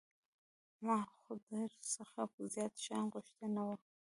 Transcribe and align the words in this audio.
ما 0.85 0.99
خو 1.17 1.31
در 1.49 1.71
څخه 1.93 2.19
زيات 2.53 2.73
شيان 2.83 3.05
غوښتي 3.13 3.45
نه 3.55 3.61
وو. 3.67 3.75